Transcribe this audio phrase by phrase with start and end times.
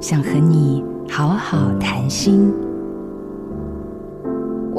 [0.00, 2.69] 想和你好好谈心。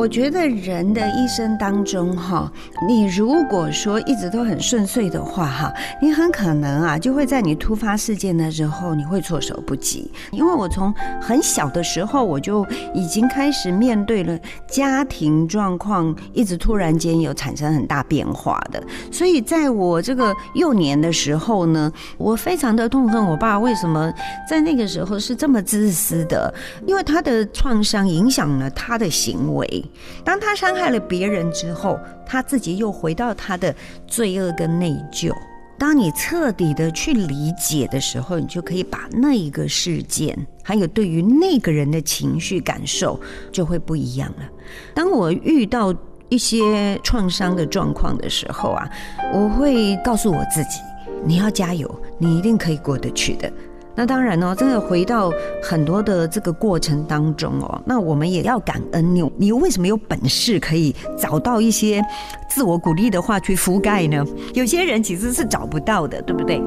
[0.01, 2.51] 我觉得人的一生当中，哈，
[2.87, 10.11] 你如果说一直都很顺遂的话，哈，你很可能啊，就会在你突发事件的时候，你会措手不及。
[10.31, 10.91] 因为我从
[11.21, 12.65] 很小的时候，我就
[12.95, 14.35] 已经开始面对了
[14.67, 18.81] 家庭状况，一直突然间有产生很大变化的。
[19.11, 24.11] 所以在我这个幼年的时候呢，我非常的痛恨我爸为什么
[24.49, 26.51] 在那个时候是这么自私的，
[26.87, 29.90] 因为他的创伤影响了他的行为。
[30.23, 33.75] 当他伤害了别人之后，他自己又回到他的
[34.07, 35.33] 罪恶跟内疚。
[35.77, 43.19] 当你彻底的去理解的时候，你就可以把那一个事件，还有对于那个人的情绪感受，
[43.51, 44.47] 就会不一样了。
[44.93, 45.91] 当我遇到
[46.29, 48.87] 一些创伤的状况的时候啊，
[49.33, 50.79] 我会告诉我自己：
[51.25, 53.51] 你要加油，你一定可以过得去的。
[53.93, 55.31] 那当然哦，真的回到
[55.61, 59.29] 很多的这个过程当中哦，那我们也要感恩你。
[59.37, 62.01] 你为什么有本事可以找到一些
[62.49, 64.25] 自我鼓励的话去覆盖呢？
[64.53, 66.61] 有些人其实是找不到的，对不对？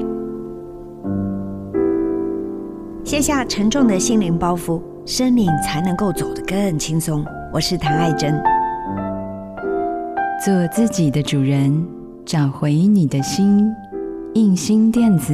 [3.03, 7.25] 卸下沉重的心灵包袱，生命才能够走得更轻松。
[7.51, 8.39] 我是谭爱珍，
[10.43, 11.85] 做自己的主人，
[12.25, 13.71] 找回你的心。
[14.33, 15.33] 印心电子。